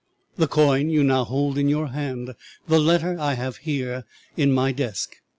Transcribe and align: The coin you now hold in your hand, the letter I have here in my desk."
The 0.35 0.47
coin 0.47 0.89
you 0.89 1.03
now 1.03 1.25
hold 1.25 1.59
in 1.59 1.69
your 1.69 1.89
hand, 1.89 2.33
the 2.67 2.79
letter 2.79 3.19
I 3.19 3.35
have 3.35 3.57
here 3.57 4.05
in 4.35 4.51
my 4.51 4.71
desk." 4.71 5.13